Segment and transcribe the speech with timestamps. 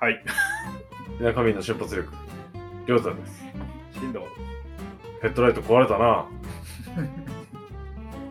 [0.00, 0.24] はい。
[1.20, 2.08] 中身の瞬発力。
[2.86, 3.44] りょうたです。
[5.20, 6.24] ヘッドライト壊れたな。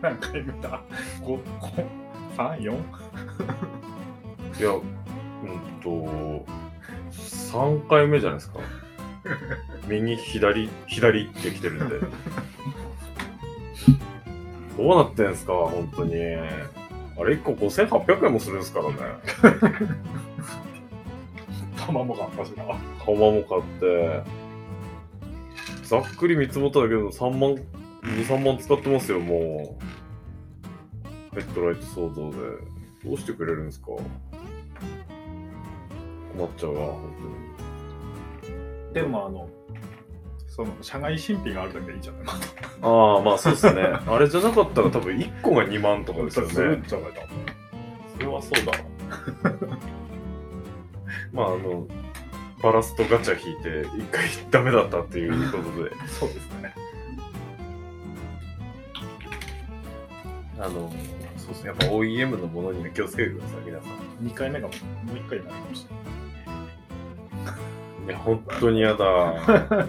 [0.00, 0.80] 何回見た
[1.20, 1.86] ?5、5、
[2.36, 2.72] 3、4?
[4.58, 4.82] いや、うん
[5.82, 6.46] と、
[7.52, 8.60] 3回目じゃないですか。
[9.88, 12.00] 右、左、左って来てるんで。
[14.76, 16.14] どうなってんすか、本当に。
[16.14, 18.96] あれ1個5800円もするんですからね。
[21.76, 22.64] 玉も買ったしな。
[23.04, 24.22] 釜も買って、
[25.84, 27.62] ざっくり見積もっただけでも3万、2、
[28.26, 29.78] 3万使ってますよ、も
[31.32, 31.34] う。
[31.34, 32.36] ヘッドライト騒動で。
[33.04, 33.88] どうしてくれるんですか？
[36.38, 37.18] 困っちゃうわ、本
[38.92, 39.48] でもあの、
[40.46, 42.44] その、社外新品があるだけでいいじゃないま当に。
[42.82, 43.82] ああ、まあそうですね。
[44.06, 46.86] あれじゃなかったら多分1個が2万とかですよするんね。
[46.88, 47.20] じゃないか
[48.14, 48.78] それはそうだわ。
[51.32, 51.86] まああの、
[52.62, 55.90] バラストガチャ引いて、一回ダメだったっていうことで。
[56.08, 56.74] そうですね。
[60.58, 60.90] あの、
[61.36, 61.68] そうですね。
[61.68, 64.26] やっぱ OEM のものには気をつけてください、皆さん。
[64.26, 66.18] 2回目がもう1回になるかもしれな
[68.10, 69.04] や、本当に嫌だ。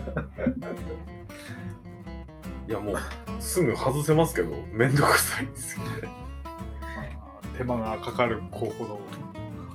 [2.68, 2.96] いや、もう、
[3.40, 5.92] すぐ外せますけど、めんどくさいんですよね。
[6.04, 9.00] まあ手間がかかる候補の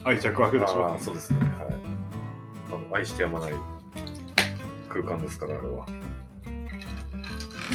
[0.05, 1.41] 愛着湧くでしょああ、そうですね。
[1.41, 1.49] はい。
[2.69, 3.55] あの愛してやまない
[4.89, 5.87] 空間ですから、あれは。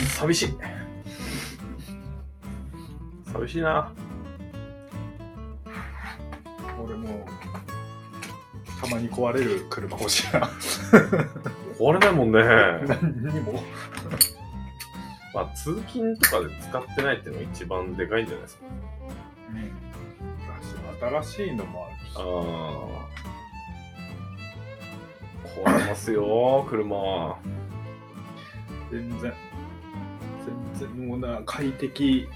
[0.08, 0.58] 寂しい。
[3.34, 3.92] 寂しいな。
[6.82, 7.26] 俺も
[8.82, 10.50] たまに壊れる車欲しいな。
[11.78, 12.40] 壊れないもんね。
[13.22, 13.64] 何にも。
[15.34, 18.64] まあ、通勤とかで使ってないっていうのが一番でかいんじゃないですか。
[21.00, 22.18] 新しいのもあるし。
[22.18, 23.10] ああ。
[25.72, 27.38] 壊れますよ、車は。
[28.92, 29.34] 全然、
[30.76, 32.28] 全然もうな、快適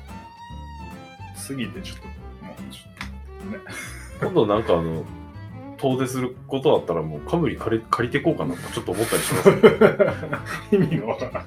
[1.35, 2.07] すぎて、ちょっと、
[2.45, 2.95] もうちょっ
[3.39, 3.59] と、ね。
[4.21, 5.03] 今度なんかあの、
[5.83, 9.57] 遠出することあったらもうカムリ借り借りていこうかなとちょっと思ったりします、ね。
[10.71, 11.43] 意味がわからない。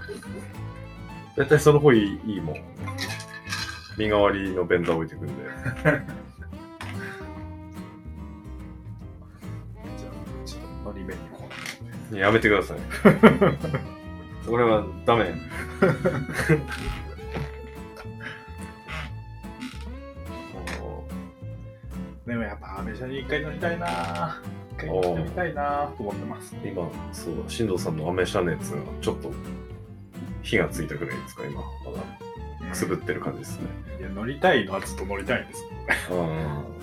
[1.36, 2.56] 絶対その方いいいいもん。
[3.96, 5.32] 身代わりのベンダー置いてくんで。
[5.32, 5.92] じゃ
[10.10, 10.12] あ、
[10.44, 11.48] ちょっと乗り目に行こ
[12.12, 12.16] う。
[12.16, 12.78] やめてください。
[14.48, 15.32] 俺はダメ。
[22.26, 24.42] でもやっぱ、アメ車に一回乗りたいな
[24.72, 26.56] 一回乗ってみたいなと思ってます。
[26.64, 29.32] 今、そうだ、進藤さんのアメ車熱がちょっと
[30.42, 31.60] 火がついたぐらいですか、今。
[31.60, 33.66] まだくすぶってる感じですね。
[34.00, 35.62] いや、乗りたいのはずっと乗りたいんです
[36.08, 36.76] けどね。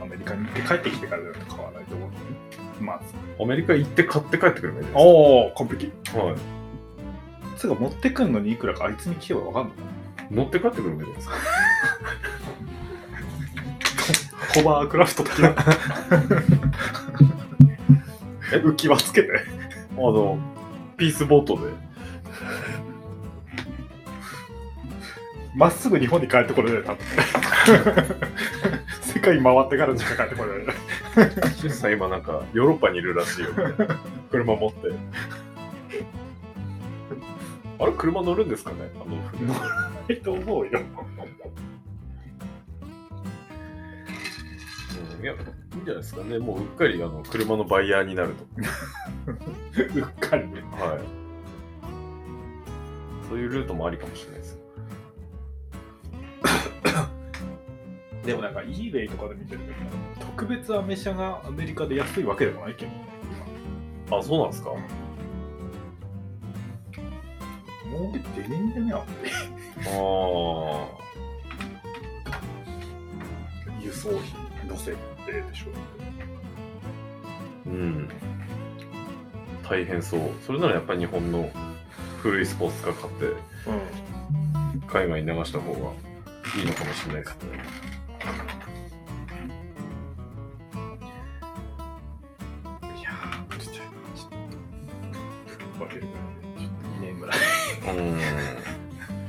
[0.00, 2.10] アメリカに行って帰ってきてからだと買わないと思う。
[2.82, 3.14] まず。
[3.38, 3.42] あ。
[3.42, 5.92] アメリカ行って買って帰ってくればいいですおお、完璧。
[6.16, 7.58] はい。
[7.58, 9.76] つうか持ってくんのにいくらかあいつに聞けばわかんのか
[10.34, 11.34] 乗って帰ってくればいいじゃないですか。
[14.54, 15.48] ホバークラフト的な。
[18.52, 19.30] え浮き輪つけて。
[19.96, 20.38] あの、
[20.96, 21.72] ピースボートで。
[25.56, 26.98] まっすぐ日本に帰ってこれない多分。
[29.02, 30.76] 世界回ってからしか帰ってこれない。
[31.56, 33.50] シンさん今なんかヨーロッパにいるらしいよ、
[34.30, 34.88] 車持って。
[37.78, 38.90] あれ車乗るんですかね？
[38.96, 39.54] あの船。
[40.08, 40.80] ないと思うよ。
[45.18, 46.38] うんいや、いいんじゃないですかね。
[46.38, 48.44] もううっかりあの車のバイヤーになると。
[49.82, 50.60] うっかりね。
[50.72, 51.00] はい。
[53.28, 54.60] そういうルートもありかもしれないです。
[58.24, 63.06] でもなんか eBay とかで見てるけど、特別アメ車がアメリカで安いわけでもないけどね、
[64.10, 64.70] あ、そうなんですか？
[64.72, 65.03] 今。
[67.94, 68.98] もう出ねんだねあ。
[68.98, 69.04] あ
[73.80, 74.20] 輸送費
[74.66, 74.96] 乗せて
[75.32, 75.66] でしょ。
[77.66, 78.08] あ、うん。
[79.68, 80.30] 大変そう。
[80.44, 81.48] それならやっぱり日本の
[82.18, 83.32] 古いスポーツカー買ってう
[84.78, 84.80] ん。
[84.88, 87.93] 海外に流した方がいいのかもしれないですね。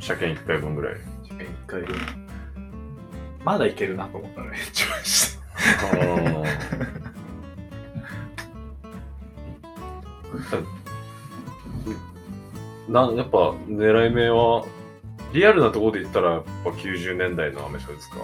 [0.05, 0.95] 車検1回分ぐらい。
[1.23, 1.95] 車検1回分。
[3.43, 5.43] まだいけるなと思ったらで、延長して。
[12.87, 14.63] なやっぱ狙い目は
[15.33, 18.17] リアルなところで言ったらやっぱ90年代のアメ車ですか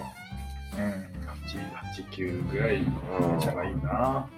[0.78, 0.82] うん。
[0.82, 1.02] 8、
[1.96, 4.28] 8、9ぐらいの車がいいな。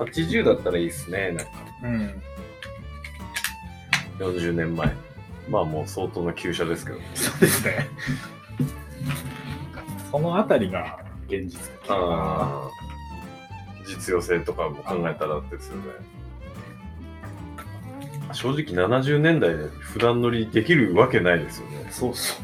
[0.00, 1.44] 80だったらいいっすねなんか
[1.84, 2.22] うん。
[4.18, 4.92] 40年前
[5.52, 6.98] まあもう相当な旧車ですけど。
[7.14, 7.88] そうですね。
[10.10, 12.02] そのあたりが現実的かな。
[12.02, 12.82] あー
[13.86, 15.82] 実用性とかも考えたらですよね。
[18.32, 21.86] 正直70年代で普段乗りできるわけないですよね。
[21.90, 22.34] そうそ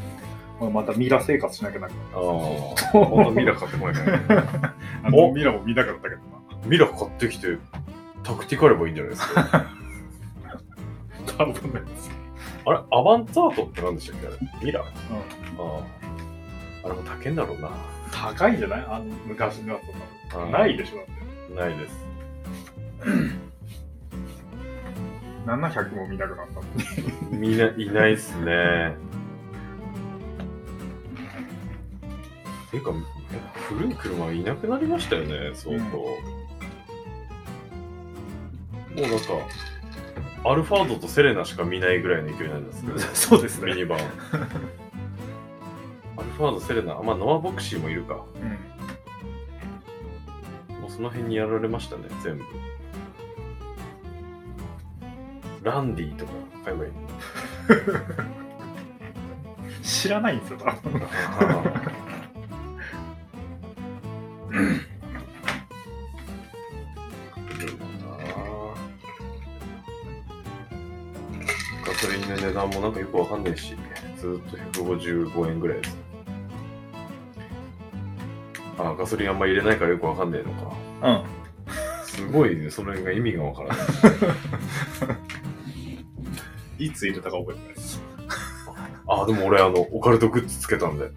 [0.59, 0.63] う。
[0.65, 4.23] まあまたミラ生活しなきゃなくああ、またミラ買ってこないね。
[5.03, 6.67] あのミラも見なかったけどな。
[6.67, 7.57] ミラ買ってきて、
[8.23, 9.65] タクティカればいいんじゃないですか。
[11.37, 11.81] 多分ね。
[12.65, 14.27] あれ、アバンツァートって何でしたっけ？
[14.27, 14.89] あれミラあうん。
[15.79, 15.83] あ。
[16.83, 17.69] あれも高いんだろうな。
[18.11, 18.85] 高いんじゃない？
[18.87, 19.79] あの昔のや
[20.29, 21.55] つあーないでしょだって。
[21.55, 22.05] ないです。
[25.45, 26.61] 700も見なくなった。
[27.31, 28.93] みんないないっすね。
[32.69, 32.91] ていうか、
[33.67, 35.97] 古い車はいなくなりましたよね、相当。
[35.97, 36.13] も
[38.95, 39.17] うなんか、
[40.45, 43.99] アルファードとセレナしか見ないぐらいの勢いなんですけど、 そうですミニバン。
[46.17, 48.23] アルファード、セレナ、あまあ、ノアボクシーもいるか。
[48.35, 48.39] う
[50.75, 50.79] ん。
[50.81, 52.45] もうその辺にやられましたね、全部。
[55.63, 56.31] ランディとか
[56.63, 56.91] 買えばいい。
[59.83, 61.01] 知らないんですよ、多分。
[72.59, 73.75] 段もなんかよくわかんないし、
[74.17, 74.41] ずーっ
[74.73, 75.97] と155円ぐらいです。
[78.77, 80.73] あ、ガソリンあんま入れないからよくわかんないのか。
[81.03, 82.05] うん。
[82.05, 83.77] すごいね、それが意味がわからない。
[86.85, 88.01] いつ入れたか覚えてないです。
[89.07, 91.11] あ、でも俺あの、オカルトグッズつけたんで。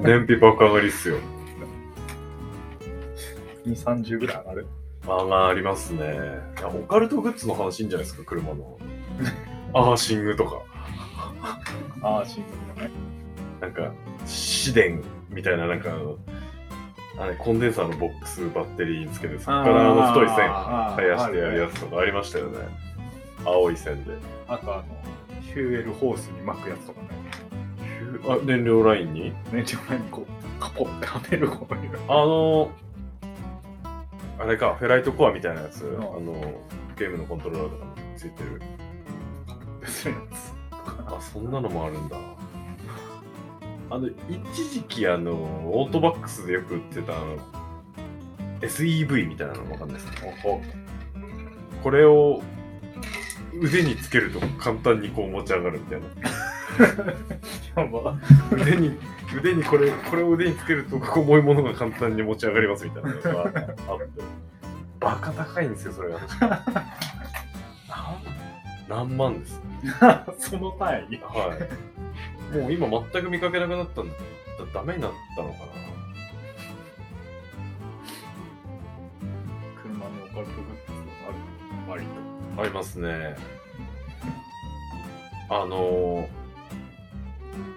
[0.00, 1.16] 燃費爆上がりっすよ。
[3.66, 4.66] 2、30ぐらい上がる？
[5.04, 6.40] 上がりますね。
[6.64, 8.78] オカルトグッズの話いいんじゃないですか、車の。
[9.74, 10.62] アーシングとか。
[12.02, 12.90] ああ、新聞のね。
[13.60, 13.92] なんか、
[14.26, 16.18] 試電みたいな、なんかあの、
[17.18, 20.36] あれ、コンデンサーのボックスバッテリーにつけて、そこからあの太い線
[20.96, 22.58] 生やしてやるやつとかありましたよね。
[23.44, 24.12] 青い線で。
[24.48, 24.84] あとあの、
[25.42, 27.08] ヒューエルホースに巻くやつとかね。
[28.28, 29.32] あ、燃料ラインに？
[29.52, 31.90] 燃料ラインにこう、カポってはめるこういう。
[32.08, 32.70] あの、
[34.38, 36.60] あれか、フェライトコアみたいなやつ、んあの、
[36.96, 38.60] ゲームのコントローラーとかについてる。
[39.82, 40.52] 別のやつ。
[41.06, 42.16] あ、そんなのもあるんだ。
[43.90, 47.36] あの、一時期、あの、オートバックスでよく売ってた、あの、
[48.60, 50.12] SEV みたいなのわかんないですか
[51.82, 52.40] これを
[53.60, 56.06] 腕につけると簡単にこう持ち上がるみたいな。
[57.82, 58.18] やば。
[58.52, 58.96] 腕に、
[59.36, 63.74] 腕にこれ、これを腕につけると重いものが簡単に持ち上がりますみたいなのがあって。
[65.00, 66.20] バカ高いんですよ、それが。
[68.92, 69.60] 何何万です。
[70.50, 71.16] その単位。
[71.22, 71.56] は
[72.52, 72.56] い。
[72.58, 74.12] もう今全く見かけなくなったんだ。
[74.12, 75.64] だダメになったのかな。
[79.82, 80.92] 車のオカルトグッズ
[81.26, 81.36] ある
[81.88, 82.04] 割
[82.56, 82.62] と。
[82.62, 83.34] ありますね。
[85.48, 86.28] あの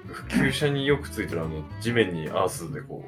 [0.08, 3.04] 普及車によくついてるあの地面にアースでこ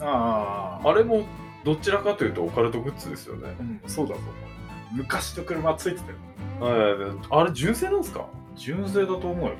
[0.00, 0.88] うああ。
[0.88, 1.24] あれも
[1.64, 3.54] どちらかというとオカルトグッズですよね。
[3.58, 4.32] うん、そうだそうだ。
[4.92, 6.16] 昔の車ついてたよ。
[6.62, 6.74] はい
[7.30, 8.26] あれ純正なんですか？
[8.56, 9.54] 純正だと思うよ。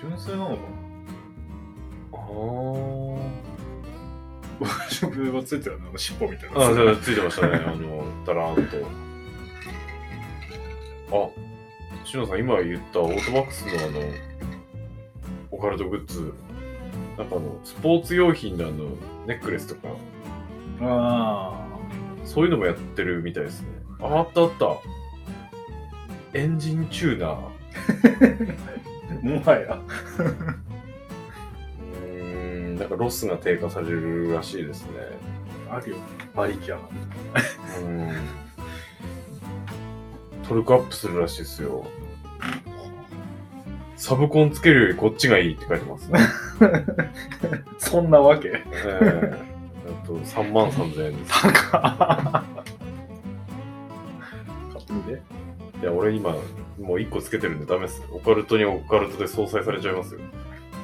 [0.00, 0.62] 純正なのか
[2.12, 2.16] あ
[4.64, 4.68] な
[5.02, 6.92] 僕がついてたよね、あの尻尾みたいなあ。
[6.92, 7.56] あ、ついてましたね。
[7.56, 8.76] あの、だらーんと。
[11.10, 14.00] あ、しのさん、今言ったオートバックスのあの、
[15.50, 16.32] オカルトグッズ、
[17.18, 18.84] なんかあの、スポーツ用品のあの、
[19.26, 19.88] ネックレスとか、
[20.80, 21.66] あ
[22.24, 23.68] そういうのもやってるみたいですね。
[24.00, 24.66] あ、あったあった。
[26.34, 27.32] エンジンチューナー。
[27.32, 27.38] あ。
[29.22, 29.78] もはや。
[31.78, 32.12] うー
[32.74, 34.90] ん、なんかロスが低下されるらしいですね。
[35.70, 35.96] あるよ。
[36.34, 36.82] 馬力やな。
[36.82, 38.12] うーん。
[40.48, 41.86] トルクアップするらしいですよ。
[43.96, 46.18] サブコンつけるよりこっちがいいって書いてますね。
[47.78, 48.48] そんなわけ？
[48.48, 49.32] ええ
[50.02, 51.32] あと3万3000円です。
[51.70, 52.43] 高
[56.04, 56.40] 俺今、もう
[56.98, 58.02] 1個つけてるんでダメです。
[58.12, 60.20] オカルトにオカルトで相殺されちゃいますよ。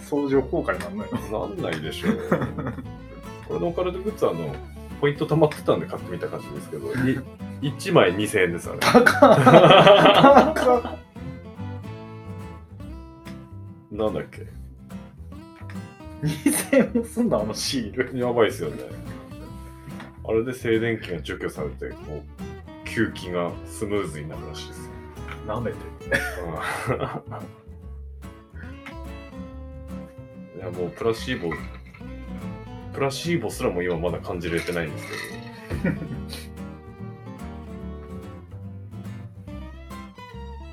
[0.08, 1.48] 相乗効果になんないの？
[1.48, 2.16] なんないでしょう。
[3.46, 4.54] これのオカルトグッズはあの、
[4.98, 6.92] ポイント溜まってたんで買ってみた感じですけど、い
[7.68, 8.78] 1枚2000円です、あれ。
[8.80, 10.96] 高
[13.90, 14.46] なんだっけ
[16.22, 18.18] ？2000円もすんだ、あのシール。
[18.18, 18.76] やばいっすよね。
[20.26, 22.22] あれで静電気が除去されて、こ
[22.86, 24.92] う、吸気がスムーズになるらしいですよ。
[25.50, 25.78] 舐めて。
[30.56, 31.52] いやもうプラシーボ
[32.92, 35.12] プラシーボすらも今まだ感じれてないんですけ
[35.90, 35.96] ど。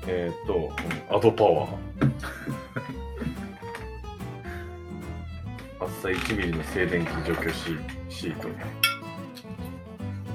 [0.10, 0.70] えっと
[1.10, 1.78] アドパワー。
[5.84, 8.48] 厚さ1ミリの静電気除去シート。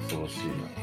[0.02, 0.83] 恐ろしいそ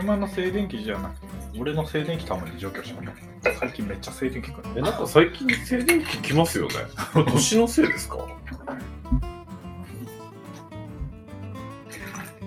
[0.00, 1.26] 車の静電気じゃなくて、
[1.58, 3.12] 俺の静電気たまに除去したの。
[3.58, 4.68] 最近めっちゃ静電気くる。
[4.68, 6.74] なえなんか最近静電気きますよね？
[7.32, 8.18] 年のせいですか？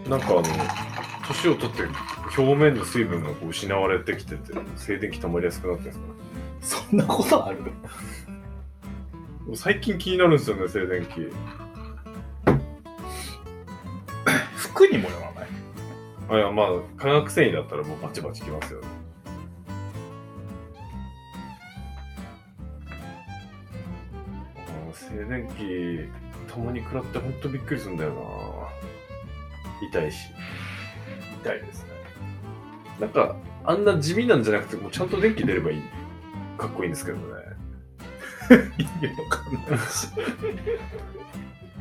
[0.09, 0.43] なんかあの
[1.27, 1.83] 年を取って
[2.37, 6.01] 表面の水分がこう失われてきてて静電気溜まりやすくなってるん
[6.59, 6.83] ですか？
[6.89, 7.59] そんなことある？
[9.55, 11.29] 最近気になるんですよね静電気。
[14.55, 15.32] 服にもよらな
[16.37, 16.41] い。
[16.41, 18.81] やまあ化学繊維だったらもうバチバチきますよ
[24.93, 30.29] 静電気たまに食らってほんとびっくりするんだよな痛いし
[31.43, 31.89] 痛いですね。
[32.99, 33.35] なんか
[33.65, 35.81] あんな地味なんじゃなくてもうちゃんと電気出ればいい
[36.57, 37.23] かっこいいんですけどね
[38.77, 40.07] 意味わかんないし。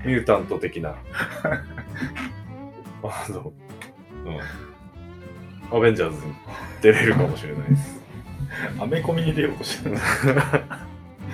[0.05, 0.97] ミュータント的な
[3.05, 3.53] あの
[4.25, 6.35] うんアベンジャーズに
[6.83, 8.03] 出れるかもしれないです
[8.79, 9.97] アメコミに出ようとしてる。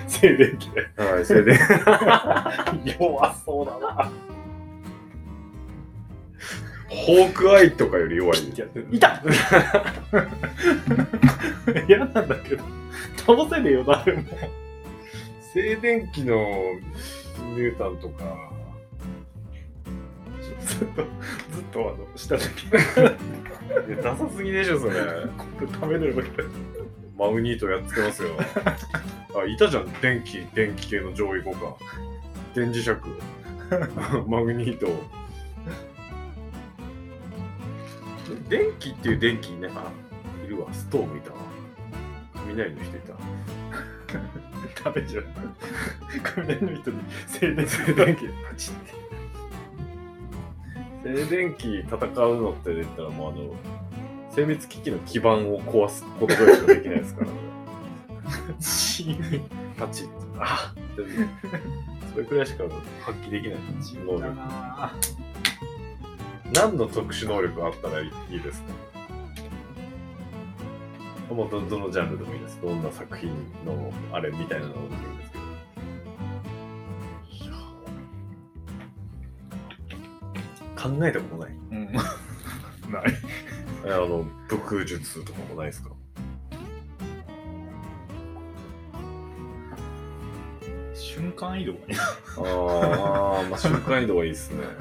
[0.07, 0.89] 静電気で。
[0.97, 1.59] はい静電
[2.97, 4.11] 弱そうだな。
[6.87, 9.21] ホークアイとかより弱いいた
[11.87, 12.63] 嫌なんだけど。
[13.17, 14.23] 倒せねえよ、誰も。
[15.53, 16.35] 静電気の
[17.55, 18.49] ミュータンとか
[20.65, 21.03] ずっと、
[21.69, 24.93] ずっとあの、下でいやダサすぎでしょそれ。
[24.93, 26.29] これ食べれるわけ
[27.17, 28.29] マグニートやっつけますよ。
[29.35, 29.91] あいたじゃん。
[30.01, 31.75] 電気電気系の上位互換。
[32.55, 32.91] 電磁石。
[34.27, 34.87] マグニート。
[38.47, 39.91] 電気っていう電気ねあ
[40.45, 40.73] いるわ。
[40.73, 41.37] ストーブいたわ。
[42.33, 43.13] 雷の人いた。
[44.83, 45.25] 食べちゃう。
[46.23, 49.08] 雷の人に静電気電気パチって。
[51.03, 52.01] 静電気戦う
[52.41, 53.53] のって言ったらもうあの
[54.31, 57.27] 精密機器の基盤を壊すことぐらいしかできないですから。
[57.27, 57.33] ね。
[59.77, 60.03] パチ。
[60.03, 60.73] ッあ
[62.13, 62.63] それくらいしか
[63.01, 63.59] 発揮できない。
[64.05, 64.93] 能だ力な。
[66.53, 68.69] 何の特殊能力あったらいいですか？
[71.33, 72.59] もうどどのジャンルでもいいです。
[72.61, 73.29] どんな作品
[73.65, 74.79] のあれみたいなので
[80.81, 81.51] 考えたことない。
[81.71, 81.91] うん。
[81.93, 82.03] ない。
[83.85, 85.89] えあの、武空術とかもないですか？
[90.95, 92.03] 瞬間移動がいいな。
[92.03, 92.07] あ
[93.41, 94.63] あ、まあ瞬間移動はいいですね。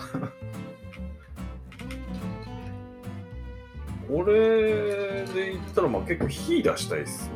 [4.09, 7.33] これで言ったら、まあ結構火出したいですね。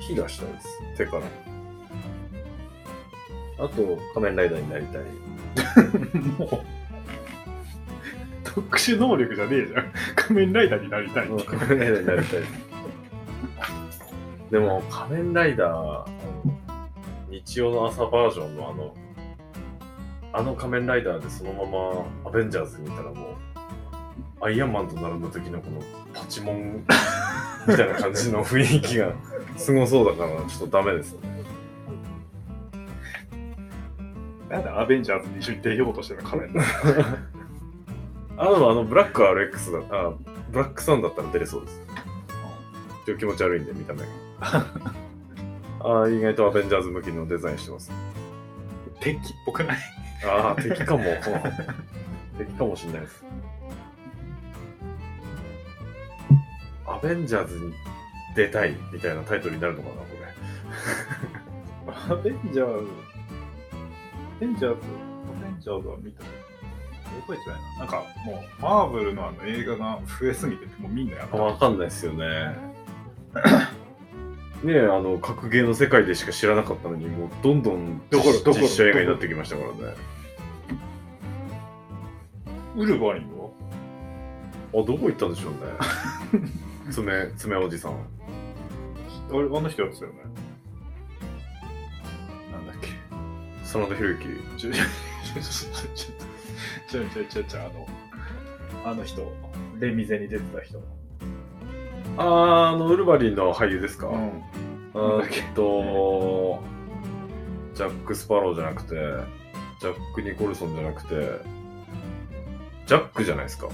[0.00, 0.68] 火出したいです。
[0.96, 1.22] 手から。
[3.64, 5.02] あと、仮面ライダーになりたい。
[6.38, 6.72] もう。
[8.44, 9.92] 特殊能力じゃねえじゃん。
[10.14, 11.26] 仮面ライダーになりたい。
[11.26, 12.40] うん仮面ライダーになりたい
[14.50, 14.58] で。
[14.58, 16.10] も、仮面ライダー、
[17.30, 18.94] 日曜の朝バージョンのあの、
[20.34, 21.64] あの仮面ライダーでそのま
[22.24, 23.36] まアベンジャーズにいたらも
[24.40, 25.80] う、アイアンマンと並んだ時のこの
[26.12, 26.84] パチモン
[27.66, 29.14] みたいな感じの雰囲気が
[29.56, 31.42] すごそうだから、ちょっとダメですよね。
[34.52, 37.16] なんでアベンジャーズに一緒に出ようとしてる仮面ライダー
[38.36, 40.12] あの、あの、ブラック RX だ、あ、
[40.50, 41.80] ブラックサンだったら出れそうです。
[43.06, 44.06] ちょっと気持ち悪いんで、見た目が。
[45.84, 47.90] あー意外とアベンジャーズ向きのデザインしてます。
[49.00, 49.78] 敵っぽくない？
[50.24, 51.04] ああ、敵かも。
[52.38, 53.24] 敵かもしれないです。
[56.86, 57.72] アベンジャーズに
[58.36, 60.06] 出たいみたいなタイトルになるのかな、こ
[62.10, 62.12] れ。
[62.14, 63.11] アベンジャーズ、ア
[64.40, 66.24] ベンジャーズ、アベンジャーズは見た
[67.20, 67.78] 覚えてないな。
[67.80, 71.36] なんかもう、マーブルのあの映画が増えすぎて、もうみんなやった。
[71.36, 72.56] わかんないですよね。
[74.64, 79.94] ねえ、あの、格ゲーの世界でしか知らなかったのに、もうどんどんどころどころ実写映画になってきましたからね。
[82.76, 83.50] ウルヴァリンは？
[84.74, 85.58] あ、どこ行ったんでしょうね。
[86.90, 87.96] 爪、爪おじさん。
[89.30, 90.18] 俺、あの人やってたよね。
[93.72, 94.26] 真田広之。
[94.58, 94.82] ちょ、ちょ、
[96.92, 97.88] ちょ、ちょ、ちょ、ちょ、あの、
[98.92, 99.32] あの人、
[99.80, 100.82] レミゼに出てた人。
[102.18, 104.42] あー、あの、ウルヴァリンの俳優ですか、ん。
[104.94, 106.62] あーえっと、
[107.74, 108.90] ジャック・スパローじゃなくて、
[109.80, 111.40] ジャック・ニコルソンじゃなくて、
[112.86, 113.68] ジャックじゃないですか？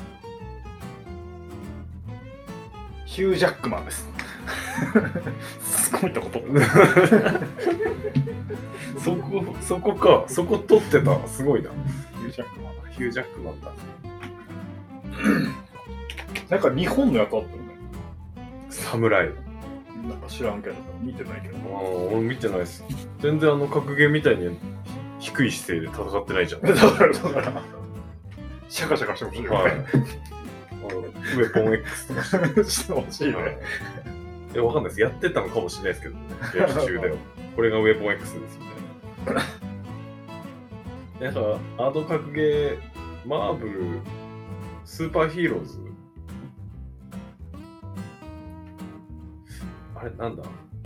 [3.05, 4.09] ヒュー・ジャックマンです。
[5.65, 6.39] すごいとこと。
[8.99, 10.25] そこ、そこか。
[10.29, 11.27] そこ撮ってた。
[11.29, 11.71] すごいな。
[11.71, 12.91] ヒュー・ジャックマンだ。
[12.91, 13.73] ヒュージャックなんだ。
[16.51, 17.53] なんか日本のやつあったよね。
[18.71, 19.31] 侍。
[20.09, 21.57] なんか知らんけど、見てないけど。
[21.57, 22.85] あー俺見てないです。
[23.21, 24.57] 全然あの格ゲーみたいに
[25.19, 26.63] 低い姿勢で戦ってないじゃん。
[26.67, 27.63] だから、だから、
[28.69, 29.77] シャカシャカしてほしいよはい。
[29.77, 29.85] ね。
[30.91, 32.23] あのウェポン X とか
[32.65, 33.59] してほしいね。
[34.55, 35.01] いや、わかんないです。
[35.03, 36.21] やってたのかもしれないですけどね。
[36.55, 37.17] ゲーム中では。
[37.59, 38.67] これがウェポン X ですみ
[39.27, 39.43] たいな。
[41.27, 41.41] なんか、
[41.77, 42.79] アード格ゲー、
[43.27, 43.99] マーブル、
[44.85, 45.81] スーパーヒーローズ。
[49.97, 50.45] あれ、なんだ？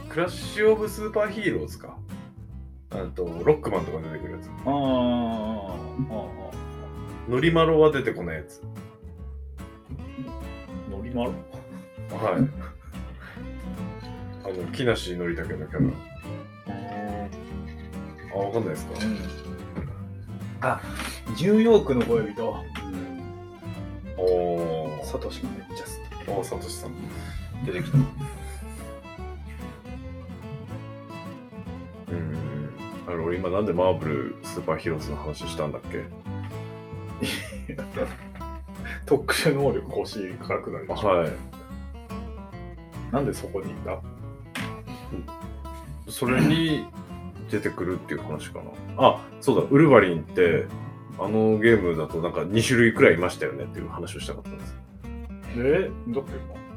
[0.09, 1.99] クラッシュオブスーパーヒーローズか。
[2.93, 4.47] あと、ロックマンとか出てくるやつ。
[4.49, 4.71] ああ、
[7.29, 8.63] ノリマロは出てこないやつ。
[10.91, 11.33] ノリマロ？
[11.33, 12.49] はい。
[14.43, 16.12] あの、木梨憲武のキャラ。
[18.35, 18.93] あ、わかんないですか
[20.63, 20.81] あ、
[21.31, 22.65] ニューヨークの恋人。
[24.17, 25.05] おー。
[25.05, 25.91] サトシがめっちゃ好
[26.41, 26.41] き。
[26.41, 26.93] あ、サトシさん。
[27.67, 27.99] 出てきた。
[32.11, 32.71] うん。
[33.09, 36.05] あの、俺今なんでマーブルスーパーヒーローズの話したんだっけ？
[39.07, 41.09] 特殊能力欲しいからくなるでしょ。
[41.09, 41.31] はい。
[43.13, 44.01] なんでそこにいた
[46.09, 46.87] それに
[47.53, 48.71] 出てくるっていう話かな。
[48.97, 50.67] あ、そうだ、ウルヴァリンって、
[51.19, 54.75] あのゲームだとなんか2種類くらいいましたよねっていう話をしたかったんです。
[55.59, 56.33] えどっか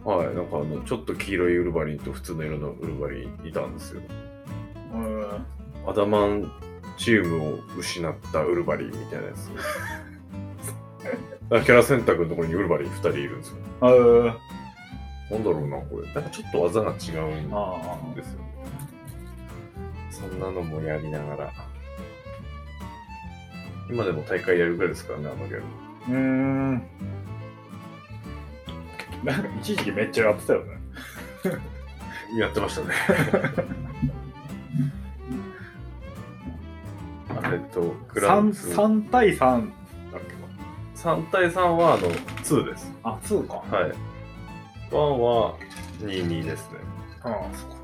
[0.09, 4.01] はい、なんかあの、ちょっと黄色いウルヴァリンと普通の色のウルヴァリンいたんですよ。
[4.91, 5.45] 今うん。
[5.87, 6.51] アダマン
[6.97, 9.49] チームを失ったウルヴァリンみたいなやつ。
[11.51, 13.55] あキャラ選択のところにウルヴァリン2人いるんですよ。
[13.81, 14.33] あー
[15.31, 16.13] なんだろうな、これ。
[16.13, 18.45] なんかちょっと技が違うんあですよね。
[20.15, 21.53] そんなのもやりながら。
[23.89, 25.65] 今でも大会やるぐらいですからね、あのゲーム。
[26.07, 26.11] ー。
[26.11, 26.81] うーん。
[29.23, 30.79] なんか一時期めっちゃやってたよね。
[32.37, 32.87] やってましたね。
[37.43, 40.35] あれと、グラン 3, ツー3対3だっけ
[40.99, 42.91] 3対3はあの2です。
[43.03, 43.55] あ、2か。
[43.55, 43.93] はい。
[44.89, 45.55] 1は
[45.99, 46.79] 22ですね。
[47.23, 47.74] ああ、そうか。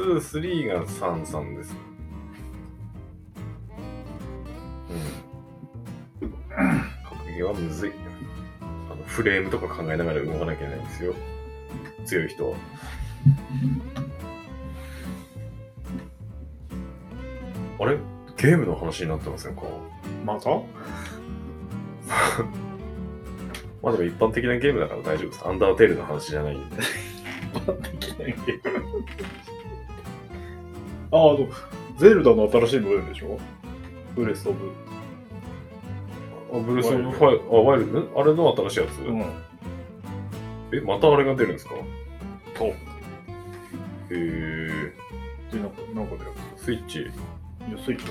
[0.00, 0.20] 2か。
[0.20, 1.76] 2、3が3、3です。
[4.90, 4.94] う
[6.64, 6.80] ん。
[7.08, 7.92] 格ゲーはむずい。
[8.60, 11.14] あのフレームとか考えながら動かなきゃいけないんですよ。
[12.04, 12.56] 強い人は。
[17.78, 17.98] あれ？
[18.36, 19.62] ゲームの話になってませんか？
[20.24, 20.50] また？
[23.82, 25.46] まあでも一般的なゲームだから大丈夫です。
[25.46, 26.76] アンダーテールの話じゃないんで。
[31.12, 31.48] ああ、でも
[31.98, 33.38] ゼルダの新しいの出るんでしょ？
[34.14, 34.70] ブレスオブ。
[36.52, 38.00] あ、ブレス・オブ・ファイあ、ワイルド？
[38.00, 39.20] んあれの新しいやつ、うん。
[40.72, 41.74] え、またあれが出るんですか？
[41.74, 41.78] へ
[42.58, 42.74] そう。
[44.10, 44.92] え
[45.52, 46.14] で、なんか、なんか
[46.56, 46.98] スイッチ？
[47.00, 47.12] で、いや、
[47.84, 48.10] スイッチだ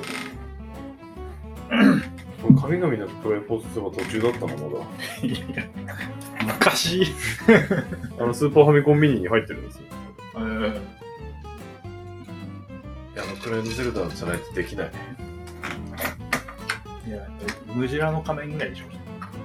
[2.41, 4.86] これ神々のプロエフォース2は途中だったのまだ。
[5.28, 5.65] い や
[6.53, 7.03] 昔、
[8.19, 9.83] あのスーパーファミコンミニに入ってるんですよ。
[10.35, 10.75] えー、い
[13.15, 14.91] や、あのクライドゼルダじゃないとできない。
[17.07, 17.27] いや、
[17.73, 18.99] ムジラの仮面ぐらいにしまし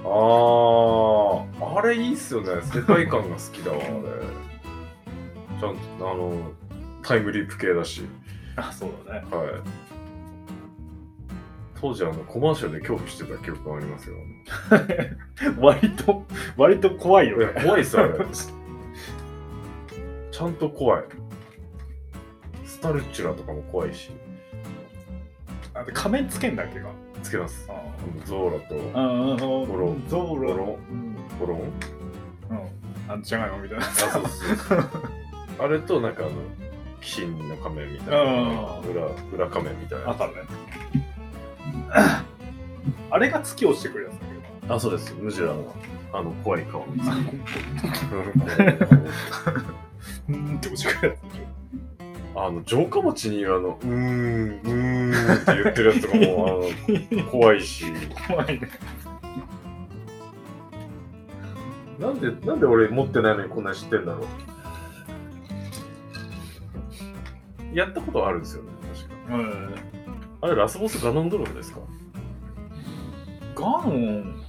[0.05, 2.61] あー、あれいいっすよね。
[2.61, 3.89] 世界観が好きだわ、あれ。
[5.59, 6.51] ちゃんと、あの、
[7.01, 8.03] タイムリープ系だし。
[8.55, 8.67] た。
[8.69, 9.25] あ、そうだね。
[9.31, 9.49] はい。
[11.79, 14.15] 当時あのコマーシャルで恐怖してた記憶がありますよ。
[15.59, 16.25] 割と、
[16.57, 17.61] 割と怖いよいやね。
[17.63, 18.13] 怖いっすあれ。
[20.31, 21.03] ちゃんと怖い。
[22.65, 24.11] スタルチュラとかも怖いし。
[25.73, 26.89] あで仮面つけんだっけか。
[27.21, 27.69] つけます。
[28.23, 30.53] ゾーラとあ、あゴロゾーラ。
[30.53, 31.15] ゴロうん。
[31.39, 33.11] ゴロンうん。
[33.11, 33.85] あんじゃがいもみたいな。
[33.85, 34.23] あ、そうそう
[34.55, 34.85] そう。
[35.59, 38.79] あれとなんかあの、鬼神の仮面みたいなあ。
[38.81, 39.05] 裏、
[39.45, 40.09] 裏仮面みたいな。
[40.09, 40.33] あったね。
[43.09, 44.75] あれが月落ちてくるやつだけど。
[44.75, 45.13] あ、そうです。
[45.13, 45.75] ムジュラの。
[46.13, 47.07] あの、怖い顔のやつ。
[50.27, 51.19] うーんって落ちくるやつ
[52.37, 57.85] あの、城下町にあの、うーん、うーんって言ってるやつがもう、あの、怖いし。
[57.85, 57.87] ょ。
[58.27, 58.69] 怖いね。
[61.99, 64.25] なんで、なんで俺持ってないのにこんなに知ってんだろ
[67.73, 67.75] う？
[67.77, 69.37] やったことはあるんですよね、確か。
[69.37, 69.75] うん。
[70.45, 71.79] あれ、ラスボスガノンドロフですか？
[73.55, 74.43] ガノン、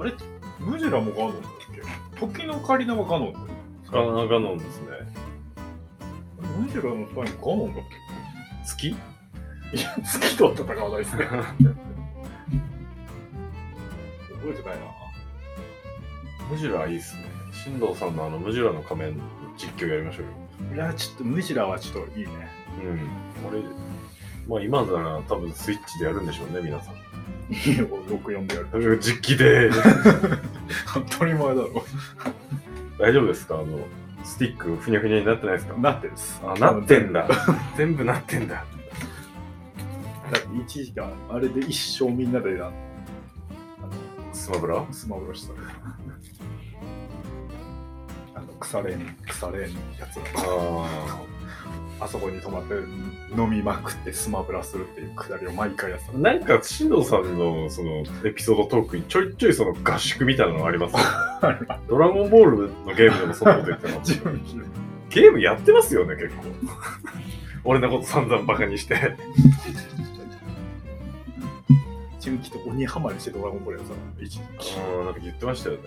[0.00, 0.14] あれ、
[0.60, 2.18] ムジュラもガノンだっけ？
[2.18, 3.46] 時のカリナはガノンだよ。
[3.90, 4.86] ガガノンですね。
[6.58, 7.84] ムジュラの前にガノンだっ
[8.78, 8.88] け？
[8.88, 8.94] い
[9.78, 11.26] や、好きとは戦わないですね。
[11.28, 11.44] 覚
[14.48, 14.86] えてないな。
[16.50, 17.24] ムジュラいいっすね。
[17.52, 19.20] 進藤さんのあのムジュラの仮面
[19.58, 20.24] 実況やりましょう
[20.70, 20.74] よ。
[20.74, 22.48] いや、ちょっとムジュラはちょっといいね。
[22.82, 23.48] うん。
[23.48, 23.62] 俺、
[24.48, 26.94] まあ今なら多分スイッチでやるんでしょうね、皆さん。
[27.52, 28.98] い いよ、64でやる。
[29.00, 29.70] 実機で。
[30.94, 31.84] 当たり前だろ。
[32.98, 33.56] 大丈夫ですか？
[33.56, 33.78] あの、
[34.24, 35.74] スティックふにゃふにゃになってないですか？
[35.78, 36.40] なってるっす。
[36.44, 37.28] あ、なってんだ。
[37.76, 38.64] 全部なってんだ。
[40.32, 42.72] だって一時間、あれで一生みんなでな、あの
[44.32, 44.84] スマブラ？
[44.90, 45.52] スマブラした。
[48.34, 51.22] あの、腐れん、腐れんやつらああ
[52.08, 52.74] そこに泊まって
[53.36, 56.18] 飲みまくってスマブラするっていうくだりを毎回やってたあ。。
[56.18, 60.98] なんか、進藤さんのそのエピソードトークにちょいちょいその合宿みたいなのありますよ
[61.88, 64.20] ドラゴンボールのゲームでもそんなこと言ってます
[65.10, 66.44] ゲームやってますよね、結構。
[67.64, 69.16] 俺のこと散々バカにして。
[72.18, 75.82] 中期と鬼ハマりしてドラゴンボールやってたの一時期うん、なんか言ってましたよね。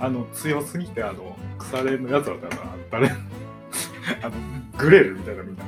[0.00, 3.14] あの強すぎてあの腐れんのやつらだったら誰
[4.22, 4.34] あの
[4.78, 5.64] グレるみたいなみんな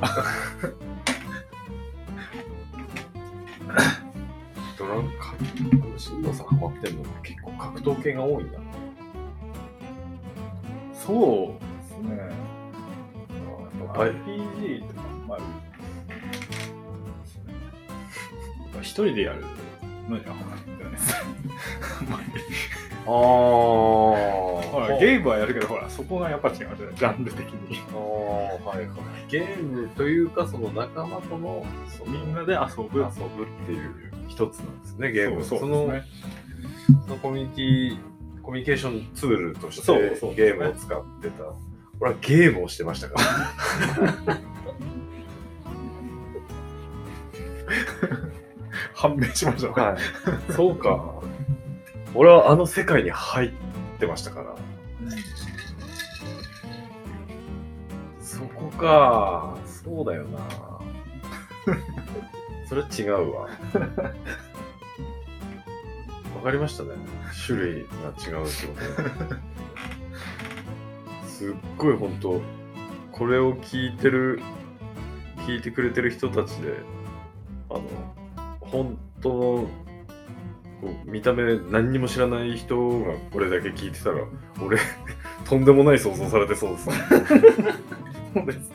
[4.77, 5.33] ドラゴンか、
[5.97, 8.59] 進藤さんハマってんのが結構格闘系が多いんだ。
[10.93, 12.17] そうですね。
[13.93, 15.39] はい RPG とかまあ
[18.81, 19.41] 一人でやる
[20.09, 21.13] のにはハマってないです
[23.05, 23.11] ああ。
[23.11, 26.77] ほらゲームはやるけどほらそこがやっぱ違うじゃない？
[26.95, 27.99] ジャンル的にああ、
[28.67, 28.87] はいはい。
[29.29, 31.65] ゲームというか、その仲間との
[32.07, 35.43] みんなで遊ぶ遊ぶっていう一つなんですね、ゲーム。
[35.43, 37.97] そうそうのですねそのコミュニティ、
[38.41, 41.43] コミュニケーションツールとしてそうそうゲームを使ってた。
[41.99, 43.15] 俺はゲームをしてましたか
[44.25, 44.37] ら。
[48.93, 49.97] 判明しましたね、は
[50.49, 50.53] い。
[50.53, 51.13] そうか。
[52.15, 53.51] 俺はあの世界に入っ
[53.99, 54.55] てましたから。
[58.21, 59.57] そこか。
[59.65, 60.39] そうだよな。
[62.67, 63.41] それ違うわ。
[63.41, 63.49] わ
[66.41, 66.91] かりましたね。
[67.45, 68.73] 種類が違うってこ
[71.23, 71.27] と。
[71.27, 72.41] すっごい本当
[73.11, 74.41] これを聞いてる、
[75.45, 76.77] 聞いてくれてる人たちで、
[77.69, 77.81] あの、
[78.61, 79.67] 本当の
[80.81, 84.17] こう見た目何にも知らない人がこれだけ聞いてたら、
[84.63, 84.77] 俺、
[85.47, 86.95] とんでもない想像されてそうですね。
[88.33, 88.71] そうです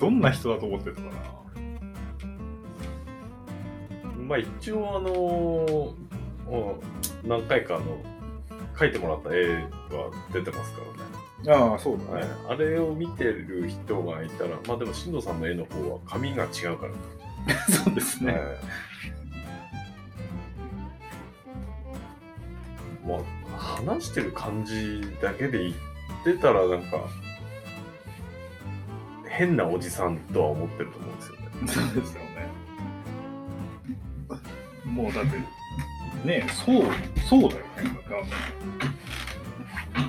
[0.00, 1.10] どんな人だと思ってたかな？
[4.26, 5.94] まあ一応あの
[6.50, 7.98] うん何回かあの
[8.74, 9.56] 描いてもらった絵
[9.94, 10.80] は出てますか
[11.44, 11.60] らね。
[11.60, 16.92] ああそうだはい、あれを見てる人がいたら、まあでも、進藤さんの絵の方は髪が違うから。
[17.84, 18.42] そうですね、はい。
[23.06, 23.16] ま
[23.56, 25.74] あ、話してる感じだけで言っ
[26.24, 27.08] てたら、なんか、
[29.28, 31.40] 変なおじさんとは思ってると思うんですよね。
[31.66, 32.30] そうですよね。
[34.84, 35.38] もうだって
[36.26, 36.84] ねそう
[37.26, 37.82] そうだよね。
[37.84, 38.00] なんか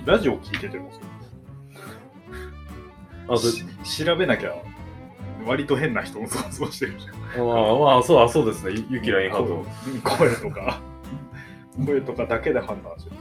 [0.06, 0.92] ラジオ聞いてても
[3.28, 4.54] あ、調べなきゃ
[5.46, 8.74] 割と変な人を想像してるじゃんれまあ、まあ、そう、あそうですね。
[8.90, 9.66] ゆゆきラインハート。
[10.18, 10.82] 声とか
[11.86, 13.16] 声とかだけで判断してる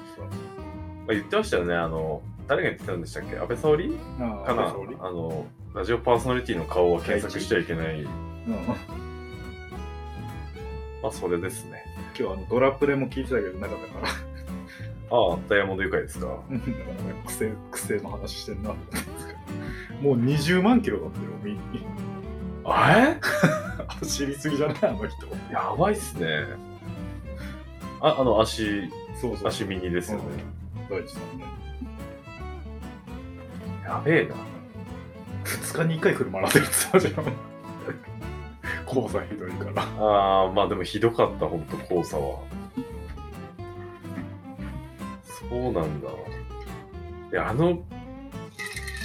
[1.06, 1.74] まあ、言ってましたよね。
[1.74, 3.36] あの、誰が言ってたんでしたっけ？
[3.38, 3.90] 安倍沙織？
[3.90, 4.46] かな？
[5.06, 8.02] あの、ラジオパーソナリティの顔は検索しちゃいけない。
[8.02, 8.08] うん
[11.02, 11.84] まあ、それですね。
[12.18, 14.08] 今日あのドラプレも聞いてたけどなかったから
[15.12, 16.26] ああ、ダイヤモンド愉快ですか？
[16.26, 16.62] だからね
[17.26, 21.58] 癖癖の話してんなもう20万キロだったよみ
[22.74, 23.20] え？
[24.00, 24.76] 走りすぎじゃない？
[24.82, 26.44] あの人やばいっすね。
[28.00, 28.88] あ、あの、足、
[29.20, 30.24] そうそう足ミニですよね。
[30.88, 31.44] 大地さんね
[33.84, 34.34] やべえな。
[35.44, 37.24] 2日に1回車洗ってるって言ってたじゃん
[39.02, 39.82] 黄砂ひどいから。
[40.04, 42.38] ああ、まあでもひどかった、ほんと、黄砂は。
[45.50, 46.08] そうなんだ。
[47.32, 47.82] いや、あの、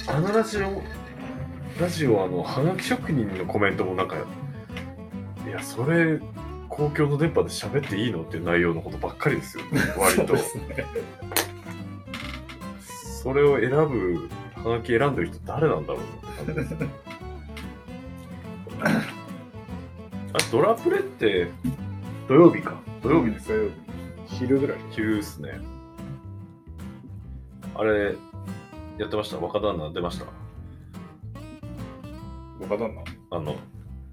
[0.08, 0.82] あのラジオ、
[1.80, 4.16] ラジオ、あの、はがき職人のコメントもなんか、
[5.46, 6.18] いや、それ、
[6.68, 9.64] 公共の電波で喋っていいのっていう内容のことばっかりですよ、
[9.98, 10.36] 割と。
[10.36, 10.86] すね。
[13.22, 14.28] それを選ぶ、
[14.64, 16.02] はがき選んでる人誰なんだろう
[16.36, 16.76] なって感じです。
[20.32, 21.48] あ、ドラプレって
[22.28, 22.74] 土曜日か。
[23.02, 23.48] 土曜日です。
[23.48, 23.74] 土曜日。
[24.26, 24.78] 昼ぐらい。
[24.92, 25.60] 急っすね。
[27.74, 28.14] あれ、
[28.98, 29.38] やってました？
[29.38, 30.45] 若旦那出ました？
[32.60, 33.56] 若旦那あの、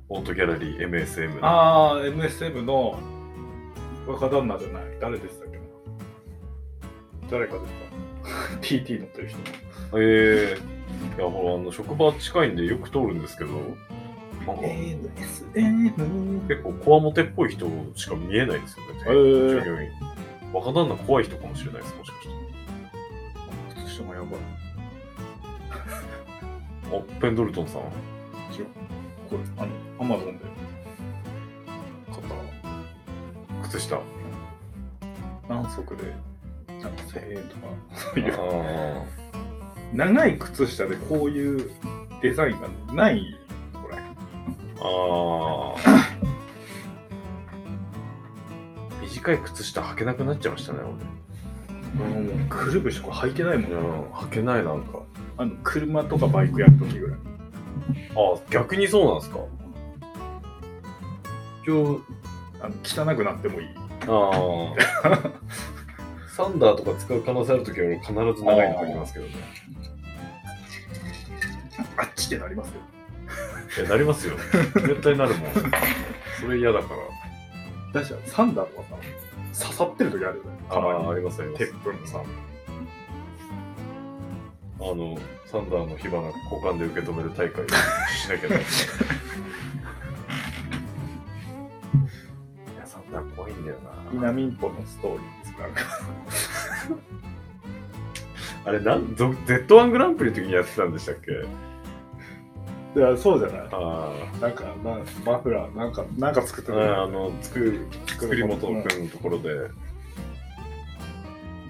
[0.09, 1.45] オートギャラリー MSM の。
[1.47, 2.99] ああ、MSM の
[4.07, 4.83] 若旦那じゃない？
[4.99, 5.57] 誰でしたっけ？
[5.57, 5.63] な
[7.31, 8.57] 誰かでした。
[8.61, 9.37] TT 乗ってる人。
[9.97, 10.73] ええ
[11.17, 13.51] いや、ほら、あの、職場近いんでよく通るんですけど、
[14.45, 16.47] なんか、MSM。
[16.47, 19.89] 結構、こわもてっぽい人しか見えないですよね、へー従業員。
[20.53, 22.33] 若旦那怖い人かもしれないです、もしかして。
[23.85, 24.29] 靴下もやばい。
[26.97, 27.83] あ、ペンドルトンさん？
[28.53, 28.65] 違う。
[29.29, 30.45] これ、あの、アマゾンで
[32.11, 32.27] 買っ
[33.61, 33.97] た靴下。
[33.97, 34.01] あ
[35.49, 36.13] 何足で、
[36.67, 39.03] なんか1000円とか、そういうあ
[39.93, 41.71] 長い靴下でこういう
[42.21, 43.39] デザインがない、
[43.73, 43.95] これ。
[43.97, 44.03] あ
[44.81, 45.75] あ。
[49.01, 50.95] 短い靴下履けなくなっちゃいましたね、もう
[52.49, 53.77] くるぶしとか履いてないもん俺。
[53.77, 54.99] うん、履けない、なんか。
[55.37, 57.32] あの車とかバイクやるときぐらい。
[58.15, 59.39] あ、逆にそうなんですか？
[61.65, 62.01] 今日、
[62.61, 62.75] あの
[63.13, 63.67] 汚くなってもいい。
[64.07, 64.31] あ
[65.05, 65.31] あ。
[66.35, 69.33] サンダーとか使う可能性あるときは俺必ず長いの履きますけどね。
[71.97, 72.81] あっちってなりますよ。
[73.77, 74.35] いや、なりますよ。
[74.75, 75.51] 絶対なるもん。
[76.41, 76.87] それ嫌だか
[77.93, 78.01] ら。
[78.01, 78.87] だし、サンダーとか
[79.53, 80.49] さ、刺さってるときあるよね。
[80.69, 81.19] ああ、あに。
[81.19, 82.21] りますあります鉄粉のさ。
[84.91, 88.59] あの、サンダーの火花交換で受け止める大会しなきゃない。
[88.61, 88.63] い
[92.77, 93.77] や、サンダー怖いんだよ
[94.13, 94.21] イな。
[94.27, 95.81] ナミンポのストーリーですなんか。
[98.65, 101.31] あれ、なん、ゾ Z1 グランプリの時にやってたんでしたっけ？
[102.95, 103.67] いや、そうじゃない。
[103.71, 109.49] あなんか、なマフラー、なんか、なんか作ってあ、たあの、作る、作り元君のところで。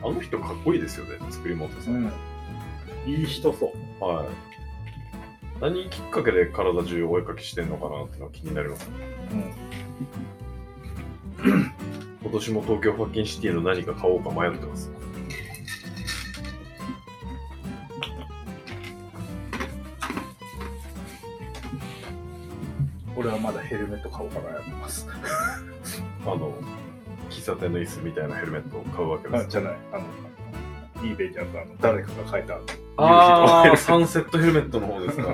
[0.06, 1.89] あの人かっこいいですよね、作り元さ。
[1.89, 2.12] うんん。
[3.05, 4.03] いい人そう。
[4.03, 4.27] はい。
[5.61, 8.89] 何きっかけで体中お絵かきしてんのかなってのが気になります。
[9.31, 9.35] う
[11.47, 11.71] ん。
[12.21, 14.91] 今年も東京ファッキンシティの何か買おうか迷ってます。
[23.15, 25.07] 俺はまだヘルメット買おうかなやってます。
[26.23, 26.53] あの、
[27.29, 29.45] 喫茶店の椅子みたいなヘルメットを買うわけです。
[29.45, 29.77] あじゃない。
[29.93, 30.05] あの、
[31.03, 32.59] eBay であったあの誰かが書いた
[32.97, 35.23] ああ、サンセットヘルメットの方ですか。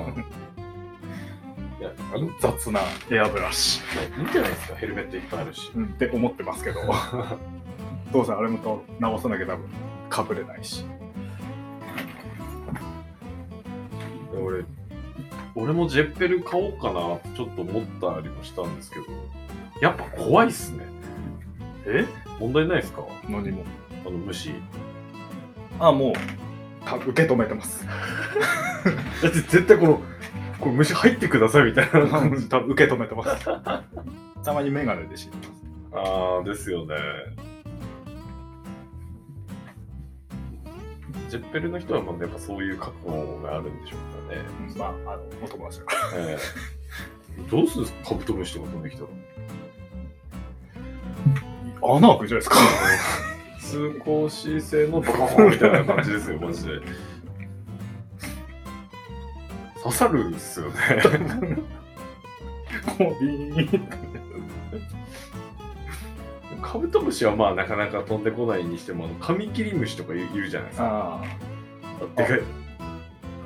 [1.80, 3.80] いや、いいん雑なエアブラシ、
[4.16, 5.70] いいんじゃないですか、ヘルメットいっぱいあるし。
[5.74, 6.80] うん、って思ってますけど、
[8.12, 9.68] どうせあれもと直さなきゃ多分
[10.08, 10.84] かぶれないし。
[14.42, 14.64] 俺、
[15.54, 19.04] 俺もジェッペル買おうかなってちょっと思ったりもしたんですけど、
[19.82, 20.84] やっぱ怖いっすね。
[21.86, 22.06] え？
[22.38, 23.02] 問題ないですか？
[23.28, 23.64] 何も。
[24.06, 24.52] あの虫。
[25.78, 26.12] あ、もう、
[26.98, 27.86] た受け止めてます。
[29.22, 30.02] だって絶対この、
[30.58, 32.06] これ虫入ってくださいみたいな。
[32.08, 33.44] 多分受け止めてます。
[34.44, 35.36] たまにメガネで知って
[35.92, 36.08] ます。
[36.08, 36.94] ああ、ですよね。
[41.28, 44.40] ジェッペルの人はまあやっぱそういう覚悟があるんでしょうかね。
[44.68, 46.36] うんまあ、あの、お友達だかえ
[47.38, 48.08] えどうするんですか？
[48.10, 49.08] カブトムシとか飛んできたら。
[51.80, 51.94] ら。
[51.96, 52.56] 穴開くじゃないですか？
[53.70, 56.80] 通行止性のバカホンみたいな感じですよ、マジで。
[59.80, 60.74] 刺さるっすよね。
[62.98, 63.88] こう、ビーン。
[66.60, 71.22] カブトムシはまあなかなか飛んでこないにしても、あのカミキリムシとかいいるじゃないですか。
[71.22, 72.40] あでかい。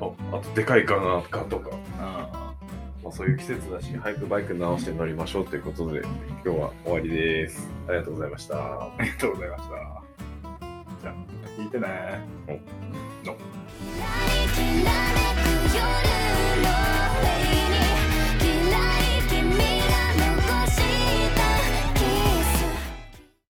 [0.01, 1.71] ああとでかいガがガとか。
[1.99, 2.31] あ。
[2.33, 2.55] あ
[3.03, 6.01] まあ、そういう季節だし、早くバイク直して乗りましょうということで、
[6.43, 7.71] 今日は終わりです。
[7.87, 8.57] ありがとうございました。
[8.57, 8.95] あ。
[8.97, 10.04] ありがとうございました。
[11.75, 11.91] じゃあ、
[12.47, 12.61] 聞い。
[13.25, 13.35] てね。
[14.55, 15.83] きらめく夜
[16.63, 17.14] の